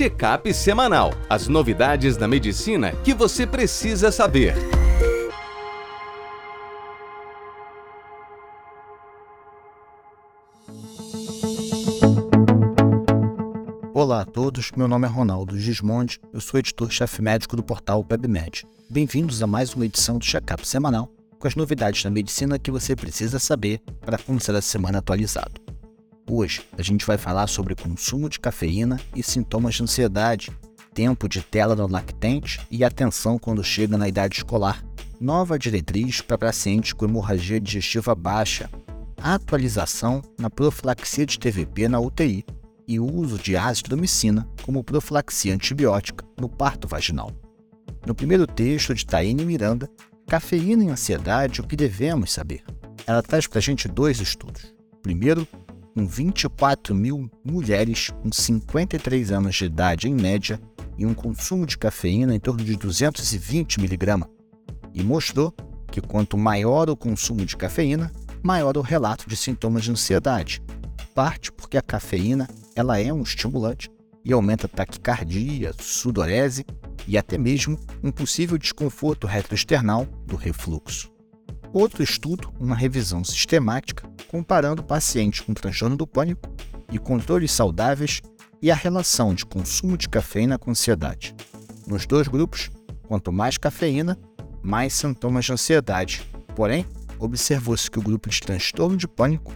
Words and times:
Checkup 0.00 0.54
semanal. 0.54 1.12
As 1.28 1.46
novidades 1.46 2.16
da 2.16 2.26
medicina 2.26 2.92
que 3.04 3.12
você 3.12 3.46
precisa 3.46 4.10
saber. 4.10 4.54
Olá 13.92 14.22
a 14.22 14.24
todos, 14.24 14.72
meu 14.74 14.88
nome 14.88 15.06
é 15.06 15.10
Ronaldo 15.10 15.58
Gismondi, 15.58 16.18
eu 16.32 16.40
sou 16.40 16.58
editor-chefe 16.58 17.20
médico 17.20 17.54
do 17.54 17.62
portal 17.62 18.02
PebMed. 18.02 18.64
Bem-vindos 18.88 19.42
a 19.42 19.46
mais 19.46 19.74
uma 19.74 19.84
edição 19.84 20.16
do 20.16 20.24
Checkup 20.24 20.66
semanal 20.66 21.12
com 21.38 21.46
as 21.46 21.54
novidades 21.54 22.02
da 22.02 22.08
medicina 22.08 22.58
que 22.58 22.70
você 22.70 22.96
precisa 22.96 23.38
saber 23.38 23.82
para 24.00 24.16
começar 24.16 24.54
a 24.54 24.62
semana 24.62 25.00
atualizado. 25.00 25.60
Hoje 26.32 26.62
a 26.78 26.82
gente 26.82 27.04
vai 27.04 27.18
falar 27.18 27.48
sobre 27.48 27.74
consumo 27.74 28.28
de 28.28 28.38
cafeína 28.38 29.00
e 29.16 29.20
sintomas 29.20 29.74
de 29.74 29.82
ansiedade, 29.82 30.52
tempo 30.94 31.28
de 31.28 31.42
tela 31.42 31.74
no 31.74 31.88
lactente 31.88 32.60
e 32.70 32.84
atenção 32.84 33.36
quando 33.36 33.64
chega 33.64 33.98
na 33.98 34.06
idade 34.06 34.36
escolar, 34.36 34.80
nova 35.20 35.58
diretriz 35.58 36.20
para 36.20 36.38
pacientes 36.38 36.92
com 36.92 37.04
hemorragia 37.04 37.60
digestiva 37.60 38.14
baixa, 38.14 38.70
atualização 39.20 40.22
na 40.38 40.48
profilaxia 40.48 41.26
de 41.26 41.36
TVP 41.36 41.88
na 41.88 41.98
UTI 41.98 42.44
e 42.86 43.00
uso 43.00 43.36
de 43.36 43.56
azitromicina 43.56 44.48
como 44.62 44.84
profilaxia 44.84 45.52
antibiótica 45.52 46.24
no 46.40 46.48
parto 46.48 46.86
vaginal. 46.86 47.32
No 48.06 48.14
primeiro 48.14 48.46
texto 48.46 48.94
de 48.94 49.04
Taine 49.04 49.44
Miranda, 49.44 49.90
Cafeína 50.28 50.84
e 50.84 50.90
Ansiedade, 50.90 51.60
o 51.60 51.66
que 51.66 51.74
devemos 51.74 52.30
saber? 52.30 52.62
Ela 53.04 53.20
traz 53.20 53.48
para 53.48 53.58
a 53.58 53.62
gente 53.62 53.88
dois 53.88 54.20
estudos. 54.20 54.72
Primeiro, 55.02 55.48
com 56.00 56.06
24 56.06 56.94
mil 56.94 57.30
mulheres 57.44 58.10
com 58.22 58.32
53 58.32 59.30
anos 59.32 59.54
de 59.54 59.66
idade 59.66 60.08
em 60.08 60.14
média 60.14 60.58
e 60.96 61.04
um 61.04 61.12
consumo 61.12 61.66
de 61.66 61.76
cafeína 61.76 62.34
em 62.34 62.40
torno 62.40 62.64
de 62.64 62.74
220 62.74 63.78
mg, 63.78 64.26
e 64.94 65.02
mostrou 65.02 65.52
que 65.92 66.00
quanto 66.00 66.38
maior 66.38 66.88
o 66.88 66.96
consumo 66.96 67.44
de 67.44 67.54
cafeína, 67.54 68.10
maior 68.42 68.78
o 68.78 68.80
relato 68.80 69.28
de 69.28 69.36
sintomas 69.36 69.84
de 69.84 69.90
ansiedade. 69.90 70.62
Parte 71.14 71.52
porque 71.52 71.76
a 71.76 71.82
cafeína 71.82 72.48
ela 72.74 72.98
é 72.98 73.12
um 73.12 73.22
estimulante 73.22 73.90
e 74.24 74.32
aumenta 74.32 74.66
taquicardia, 74.66 75.74
sudorese 75.78 76.64
e 77.06 77.18
até 77.18 77.36
mesmo 77.36 77.78
um 78.02 78.10
possível 78.10 78.56
desconforto 78.56 79.26
retroesternal 79.26 80.06
do 80.26 80.36
refluxo. 80.36 81.10
Outro 81.72 82.02
estudo, 82.02 82.52
uma 82.58 82.74
revisão 82.74 83.22
sistemática, 83.22 84.08
comparando 84.26 84.82
pacientes 84.82 85.40
com 85.40 85.54
transtorno 85.54 85.96
do 85.96 86.04
pânico 86.04 86.52
e 86.90 86.98
controles 86.98 87.52
saudáveis 87.52 88.20
e 88.60 88.72
a 88.72 88.74
relação 88.74 89.32
de 89.32 89.46
consumo 89.46 89.96
de 89.96 90.08
cafeína 90.08 90.58
com 90.58 90.72
ansiedade. 90.72 91.32
Nos 91.86 92.06
dois 92.06 92.26
grupos, 92.26 92.70
quanto 93.06 93.32
mais 93.32 93.56
cafeína, 93.56 94.18
mais 94.60 94.94
sintomas 94.94 95.44
de 95.44 95.52
ansiedade. 95.52 96.26
Porém, 96.56 96.84
observou-se 97.20 97.88
que 97.88 98.00
o 98.00 98.02
grupo 98.02 98.28
de 98.28 98.40
transtorno 98.40 98.96
de 98.96 99.06
pânico, 99.06 99.52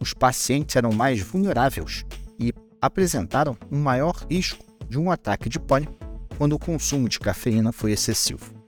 os 0.00 0.12
pacientes 0.12 0.74
eram 0.74 0.90
mais 0.90 1.20
vulneráveis 1.20 2.04
e 2.40 2.52
apresentaram 2.80 3.56
um 3.70 3.80
maior 3.80 4.26
risco 4.28 4.64
de 4.88 4.98
um 4.98 5.12
ataque 5.12 5.48
de 5.48 5.60
pânico 5.60 5.94
quando 6.36 6.54
o 6.54 6.58
consumo 6.58 7.08
de 7.08 7.20
cafeína 7.20 7.70
foi 7.70 7.92
excessivo. 7.92 8.61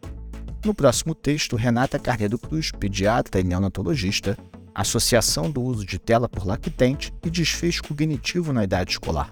No 0.64 0.72
próximo 0.72 1.14
texto, 1.14 1.56
Renata 1.56 1.98
Carneiro 1.98 2.38
Cruz, 2.38 2.70
pediatra 2.70 3.38
e 3.38 3.44
neonatologista, 3.44 4.34
associação 4.74 5.50
do 5.50 5.62
uso 5.62 5.84
de 5.84 5.98
tela 5.98 6.26
por 6.26 6.46
lactente 6.46 7.12
e 7.22 7.28
desfecho 7.28 7.82
cognitivo 7.84 8.50
na 8.50 8.64
idade 8.64 8.92
escolar. 8.92 9.30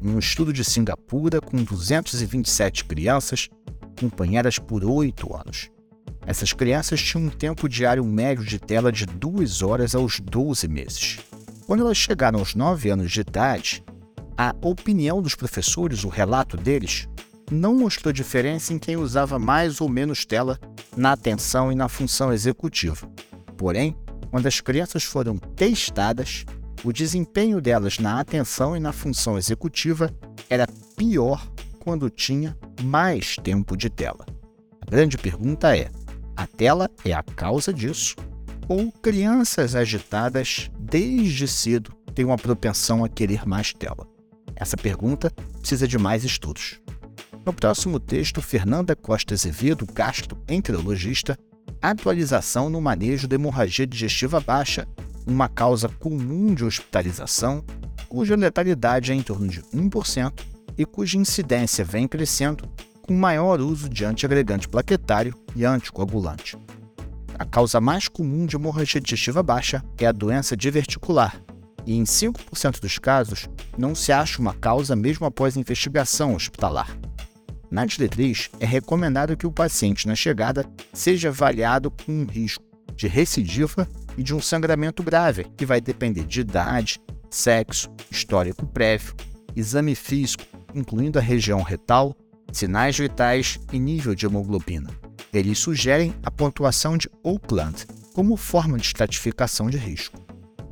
Um 0.00 0.20
estudo 0.20 0.52
de 0.52 0.64
Singapura 0.64 1.40
com 1.40 1.64
227 1.64 2.84
crianças, 2.84 3.48
acompanhadas 3.82 4.60
por 4.60 4.84
8 4.84 5.34
anos. 5.34 5.68
Essas 6.24 6.52
crianças 6.52 7.02
tinham 7.02 7.26
um 7.26 7.30
tempo 7.30 7.68
diário 7.68 8.04
médio 8.04 8.44
de 8.44 8.60
tela 8.60 8.92
de 8.92 9.04
2 9.04 9.62
horas 9.62 9.96
aos 9.96 10.20
12 10.20 10.68
meses. 10.68 11.18
Quando 11.66 11.80
elas 11.80 11.96
chegaram 11.96 12.38
aos 12.38 12.54
9 12.54 12.88
anos 12.88 13.10
de 13.10 13.22
idade, 13.22 13.82
a 14.36 14.54
opinião 14.62 15.20
dos 15.20 15.34
professores, 15.34 16.04
o 16.04 16.08
relato 16.08 16.56
deles, 16.56 17.08
não 17.50 17.74
mostrou 17.74 18.12
diferença 18.12 18.72
em 18.72 18.78
quem 18.78 18.96
usava 18.96 19.38
mais 19.38 19.80
ou 19.80 19.88
menos 19.88 20.24
tela 20.24 20.60
na 20.98 21.12
atenção 21.12 21.70
e 21.70 21.76
na 21.76 21.88
função 21.88 22.32
executiva. 22.32 23.08
Porém, 23.56 23.96
quando 24.30 24.46
as 24.46 24.60
crianças 24.60 25.04
foram 25.04 25.38
testadas, 25.38 26.44
o 26.84 26.92
desempenho 26.92 27.60
delas 27.60 27.98
na 27.98 28.20
atenção 28.20 28.76
e 28.76 28.80
na 28.80 28.92
função 28.92 29.38
executiva 29.38 30.12
era 30.50 30.66
pior 30.96 31.46
quando 31.78 32.10
tinha 32.10 32.56
mais 32.82 33.36
tempo 33.36 33.76
de 33.76 33.88
tela. 33.88 34.26
A 34.80 34.90
grande 34.90 35.16
pergunta 35.16 35.76
é: 35.76 35.90
a 36.36 36.46
tela 36.46 36.90
é 37.04 37.12
a 37.12 37.22
causa 37.22 37.72
disso? 37.72 38.16
Ou 38.68 38.92
crianças 38.92 39.74
agitadas 39.74 40.70
desde 40.78 41.48
cedo 41.48 41.92
têm 42.14 42.24
uma 42.24 42.36
propensão 42.36 43.04
a 43.04 43.08
querer 43.08 43.46
mais 43.46 43.72
tela? 43.72 44.06
Essa 44.54 44.76
pergunta 44.76 45.30
precisa 45.60 45.86
de 45.86 45.96
mais 45.96 46.24
estudos. 46.24 46.80
No 47.48 47.54
próximo 47.54 47.98
texto, 47.98 48.42
Fernanda 48.42 48.94
Costa 48.94 49.32
Azevedo, 49.32 49.86
gastroenterologista, 49.90 51.34
atualização 51.80 52.68
no 52.68 52.78
manejo 52.78 53.26
da 53.26 53.36
hemorragia 53.36 53.86
digestiva 53.86 54.38
baixa, 54.38 54.86
uma 55.26 55.48
causa 55.48 55.88
comum 55.88 56.54
de 56.54 56.62
hospitalização, 56.62 57.64
cuja 58.06 58.36
letalidade 58.36 59.12
é 59.12 59.14
em 59.14 59.22
torno 59.22 59.48
de 59.48 59.62
1% 59.74 60.30
e 60.76 60.84
cuja 60.84 61.16
incidência 61.16 61.86
vem 61.86 62.06
crescendo 62.06 62.68
com 63.00 63.14
maior 63.14 63.62
uso 63.62 63.88
de 63.88 64.04
antiagregante 64.04 64.68
plaquetário 64.68 65.34
e 65.56 65.64
anticoagulante. 65.64 66.54
A 67.38 67.46
causa 67.46 67.80
mais 67.80 68.08
comum 68.08 68.44
de 68.44 68.56
hemorragia 68.56 69.00
digestiva 69.00 69.42
baixa 69.42 69.82
é 69.96 70.04
a 70.04 70.12
doença 70.12 70.54
diverticular, 70.54 71.42
e 71.86 71.96
em 71.96 72.04
5% 72.04 72.78
dos 72.78 72.98
casos 72.98 73.48
não 73.78 73.94
se 73.94 74.12
acha 74.12 74.38
uma 74.38 74.52
causa 74.52 74.94
mesmo 74.94 75.24
após 75.24 75.56
investigação 75.56 76.34
hospitalar. 76.34 76.94
Na 77.70 77.84
diretriz, 77.84 78.50
é 78.60 78.66
recomendado 78.66 79.36
que 79.36 79.46
o 79.46 79.52
paciente 79.52 80.06
na 80.06 80.14
chegada 80.14 80.64
seja 80.92 81.28
avaliado 81.28 81.90
com 81.90 82.12
um 82.12 82.24
risco 82.24 82.64
de 82.94 83.06
recidiva 83.06 83.86
e 84.16 84.22
de 84.22 84.34
um 84.34 84.40
sangramento 84.40 85.02
grave, 85.02 85.44
que 85.56 85.66
vai 85.66 85.80
depender 85.80 86.24
de 86.24 86.40
idade, 86.40 87.00
sexo, 87.30 87.90
histórico 88.10 88.66
prévio, 88.66 89.14
exame 89.54 89.94
físico, 89.94 90.44
incluindo 90.74 91.18
a 91.18 91.22
região 91.22 91.62
retal, 91.62 92.16
sinais 92.50 92.98
vitais 92.98 93.60
e 93.72 93.78
nível 93.78 94.14
de 94.14 94.26
hemoglobina. 94.26 94.90
Eles 95.32 95.58
sugerem 95.58 96.14
a 96.22 96.30
pontuação 96.30 96.96
de 96.96 97.08
Oakland 97.22 97.86
como 98.14 98.36
forma 98.36 98.78
de 98.78 98.86
estratificação 98.86 99.68
de 99.68 99.76
risco. 99.76 100.18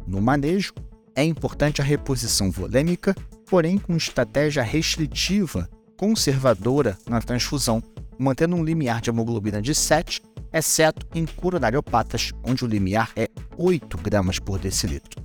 No 0.06 0.20
manejo, 0.20 0.72
é 1.14 1.22
importante 1.22 1.80
a 1.80 1.84
reposição 1.84 2.50
volêmica, 2.50 3.14
porém 3.46 3.78
com 3.78 3.96
estratégia 3.96 4.62
restritiva 4.62 5.68
conservadora 5.96 6.96
na 7.08 7.20
transfusão, 7.20 7.82
mantendo 8.18 8.56
um 8.56 8.64
limiar 8.64 9.00
de 9.00 9.10
hemoglobina 9.10 9.60
de 9.60 9.74
7, 9.74 10.22
exceto 10.52 11.06
em 11.14 11.26
coronariopatas, 11.26 12.32
onde 12.44 12.64
o 12.64 12.68
limiar 12.68 13.10
é 13.16 13.28
8 13.56 13.98
gramas 13.98 14.38
por 14.38 14.58
decilitro. 14.58 15.24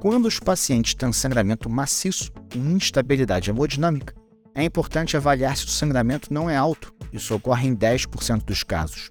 Quando 0.00 0.26
os 0.26 0.40
pacientes 0.40 0.94
têm 0.94 1.12
sangramento 1.12 1.68
maciço 1.68 2.32
e 2.54 2.58
instabilidade 2.58 3.50
hemodinâmica, 3.50 4.14
é 4.54 4.64
importante 4.64 5.16
avaliar 5.16 5.56
se 5.56 5.66
o 5.66 5.68
sangramento 5.68 6.32
não 6.32 6.48
é 6.48 6.56
alto, 6.56 6.92
isso 7.12 7.34
ocorre 7.34 7.68
em 7.68 7.76
10% 7.76 8.44
dos 8.44 8.62
casos. 8.62 9.10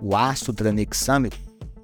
O 0.00 0.16
ácido 0.16 0.52
tranexâmico 0.52 1.36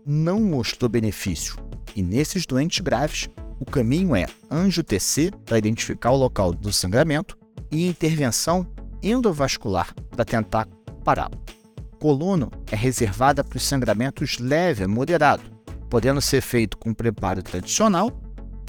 não 0.04 0.40
mostrou 0.40 0.88
benefício, 0.88 1.56
e 1.94 2.02
nesses 2.02 2.46
doentes 2.46 2.80
graves, 2.80 3.28
o 3.58 3.64
caminho 3.64 4.14
é 4.14 4.26
anjo-TC 4.50 5.30
para 5.44 5.58
identificar 5.58 6.10
o 6.10 6.16
local 6.16 6.52
do 6.52 6.72
sangramento 6.72 7.36
e 7.70 7.86
intervenção 7.86 8.66
endovascular 9.02 9.94
para 10.10 10.24
tentar 10.24 10.66
pará-lo. 11.04 11.40
Colono 11.98 12.50
é 12.70 12.76
reservada 12.76 13.42
para 13.42 13.56
os 13.56 13.62
sangramentos 13.62 14.38
leve 14.38 14.84
a 14.84 14.88
moderado, 14.88 15.42
podendo 15.88 16.20
ser 16.20 16.40
feito 16.40 16.76
com 16.76 16.92
preparo 16.92 17.42
tradicional 17.42 18.10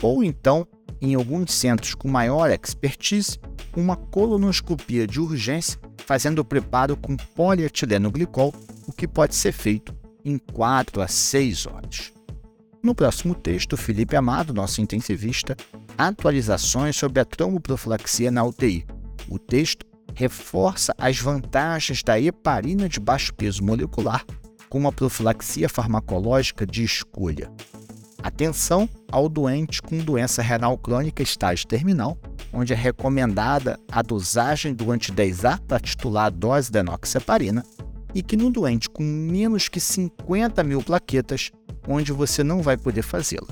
ou 0.02 0.24
então, 0.24 0.68
em 1.02 1.16
alguns 1.16 1.54
centros 1.54 1.94
com 1.96 2.08
maior 2.08 2.50
expertise, 2.50 3.40
uma 3.76 3.96
colonoscopia 3.96 5.06
de 5.06 5.20
urgência 5.20 5.80
fazendo 6.06 6.40
o 6.40 6.46
preparo 6.46 6.96
com 6.96 7.18
polietileno 7.18 8.10
glicol, 8.10 8.54
o 8.88 8.94
que 8.94 9.08
pode 9.08 9.36
ser 9.36 9.52
feito 9.52 9.94
em 10.24 10.38
4 10.38 11.02
a 11.02 11.08
6 11.08 11.66
horas. 11.68 12.17
No 12.88 12.96
próximo 12.96 13.36
texto, 13.36 13.76
Felipe 13.76 14.16
Amado, 14.16 14.54
nosso 14.54 14.80
intensivista, 14.80 15.58
atualizações 15.98 16.96
sobre 16.96 17.20
a 17.20 17.26
tromboprofilaxia 17.26 18.32
na 18.32 18.46
UTI. 18.46 18.86
O 19.28 19.38
texto 19.38 19.86
reforça 20.16 20.96
as 20.98 21.20
vantagens 21.20 22.02
da 22.02 22.18
heparina 22.18 22.88
de 22.88 23.02
baixo 23.02 23.34
peso 23.34 23.62
molecular 23.62 24.24
com 24.70 24.78
uma 24.78 24.94
profilaxia 24.94 25.68
farmacológica 25.68 26.66
de 26.66 26.86
escolha. 26.86 27.52
Atenção 28.24 28.88
ao 29.12 29.28
doente 29.28 29.82
com 29.82 29.98
doença 29.98 30.42
renal 30.42 30.78
crônica 30.78 31.22
estágio 31.22 31.68
terminal 31.68 32.18
onde 32.54 32.72
é 32.72 32.76
recomendada 32.78 33.78
a 33.92 34.02
dosagem 34.02 34.74
do 34.74 34.94
anti-10A 34.94 35.60
para 35.60 35.82
titular 35.82 36.28
a 36.28 36.30
dose 36.30 36.72
da 36.72 36.80
enoxaparina, 36.80 37.66
e 38.16 38.24
que 38.24 38.38
no 38.38 38.50
doente 38.50 38.90
com 38.90 39.04
menos 39.04 39.68
que 39.68 39.82
50 39.82 40.64
mil 40.64 40.82
plaquetas, 40.82 41.52
onde 41.88 42.12
você 42.12 42.44
não 42.44 42.62
vai 42.62 42.78
poder 42.78 43.02
fazê-la. 43.02 43.48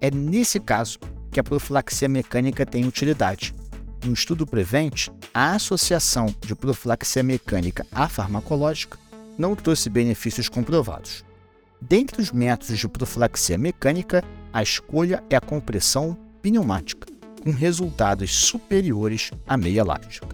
É 0.00 0.10
nesse 0.10 0.60
caso 0.60 0.98
que 1.30 1.40
a 1.40 1.44
profilaxia 1.44 2.08
mecânica 2.08 2.64
tem 2.64 2.86
utilidade. 2.86 3.54
No 4.04 4.12
estudo 4.12 4.46
Prevent, 4.46 5.08
a 5.34 5.52
associação 5.52 6.34
de 6.40 6.54
profilaxia 6.54 7.22
mecânica 7.22 7.86
à 7.92 8.08
farmacológica 8.08 8.98
não 9.36 9.54
trouxe 9.54 9.90
benefícios 9.90 10.48
comprovados. 10.48 11.24
Dentre 11.80 12.20
os 12.20 12.30
métodos 12.30 12.78
de 12.78 12.88
profilaxia 12.88 13.56
mecânica, 13.56 14.22
a 14.52 14.62
escolha 14.62 15.22
é 15.30 15.36
a 15.36 15.40
compressão 15.40 16.16
pneumática, 16.42 17.06
com 17.42 17.50
resultados 17.50 18.34
superiores 18.34 19.30
à 19.46 19.56
meia 19.56 19.80
elástica. 19.80 20.28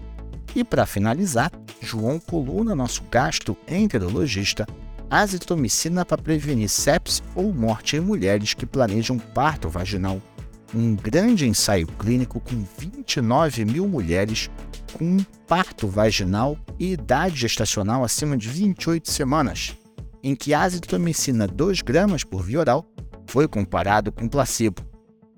E 0.55 0.64
para 0.64 0.87
finalizar, 0.87 1.52
João 1.81 2.19
Coluna, 2.19 2.75
nosso 2.75 3.02
gastroenterologista, 3.11 4.67
azitromicina 5.11 6.05
para 6.05 6.23
prevenir 6.23 6.69
sepsis 6.69 7.23
ou 7.35 7.53
morte 7.53 7.97
em 7.97 8.00
mulheres 8.00 8.55
que 8.55 8.67
planejam 8.67 9.19
parto 9.19 9.69
vaginal. 9.69 10.20
Um 10.75 10.94
grande 10.94 11.47
ensaio 11.47 11.87
clínico 11.87 12.41
com 12.41 12.64
29 12.79 13.64
mil 13.64 13.87
mulheres 13.87 14.50
com 14.93 15.19
parto 15.47 15.87
vaginal 15.87 16.58
e 16.79 16.93
idade 16.93 17.37
gestacional 17.37 18.03
acima 18.03 18.37
de 18.37 18.49
28 18.49 19.11
semanas, 19.11 19.76
em 20.23 20.35
que 20.35 20.53
azitromicina 20.53 21.47
2 21.47 21.82
gramas 21.82 22.25
por 22.25 22.43
via 22.43 22.61
oral 22.61 22.85
foi 23.26 23.47
comparado 23.47 24.11
com 24.11 24.29
placebo. 24.29 24.82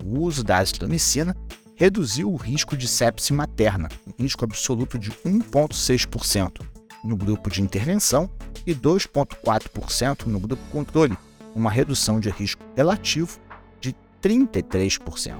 O 0.02 0.20
uso 0.20 0.42
da 0.42 0.58
azitromicina 0.58 1.36
reduziu 1.74 2.32
o 2.32 2.36
risco 2.36 2.76
de 2.76 2.88
sepse 2.88 3.32
materna, 3.32 3.88
um 4.06 4.22
risco 4.22 4.44
absoluto 4.44 4.98
de 4.98 5.10
1,6% 5.10 6.62
no 7.04 7.16
grupo 7.16 7.50
de 7.50 7.62
intervenção 7.62 8.30
e 8.68 8.74
2,4% 8.74 10.26
no 10.26 10.38
grupo 10.38 10.62
controle, 10.70 11.16
uma 11.54 11.70
redução 11.70 12.20
de 12.20 12.28
risco 12.28 12.62
relativo 12.76 13.38
de 13.80 13.96
33%. 14.22 15.38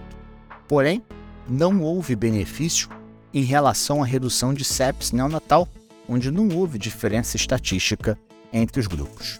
Porém, 0.67 1.05
não 1.47 1.83
houve 1.83 2.17
benefício 2.17 2.89
em 3.35 3.43
relação 3.43 4.03
à 4.03 4.07
redução 4.07 4.55
de 4.55 4.65
sepse 4.65 5.15
neonatal, 5.15 5.69
onde 6.09 6.31
não 6.31 6.49
houve 6.57 6.79
diferença 6.79 7.37
estatística 7.37 8.19
entre 8.51 8.81
os 8.81 8.87
grupos. 8.87 9.39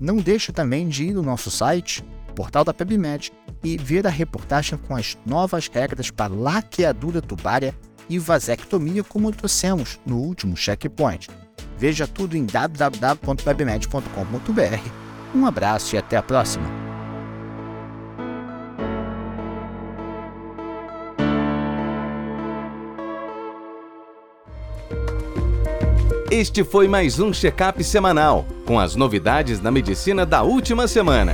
Não 0.00 0.16
deixe 0.16 0.50
também 0.50 0.88
de 0.88 1.04
ir 1.04 1.12
no 1.12 1.22
nosso 1.22 1.50
site, 1.50 2.02
portal 2.34 2.64
da 2.64 2.72
PebMed, 2.72 3.30
e 3.62 3.76
ver 3.76 4.06
a 4.06 4.10
reportagem 4.10 4.78
com 4.78 4.96
as 4.96 5.18
novas 5.26 5.68
regras 5.68 6.10
para 6.10 6.32
laqueadura 6.32 7.20
tubária 7.20 7.74
e 8.08 8.18
vasectomia 8.18 9.04
como 9.04 9.30
trouxemos 9.30 10.00
no 10.06 10.16
último 10.16 10.56
checkpoint. 10.56 11.28
Veja 11.78 12.06
tudo 12.06 12.36
em 12.36 12.44
www.pebmed.com.br. 12.44 14.90
Um 15.34 15.46
abraço 15.46 15.94
e 15.94 15.98
até 15.98 16.16
a 16.16 16.22
próxima! 16.22 16.86
Este 26.30 26.64
foi 26.64 26.88
mais 26.88 27.20
um 27.20 27.32
check-up 27.32 27.84
semanal 27.84 28.44
com 28.66 28.80
as 28.80 28.96
novidades 28.96 29.60
da 29.60 29.70
medicina 29.70 30.26
da 30.26 30.42
última 30.42 30.88
semana. 30.88 31.32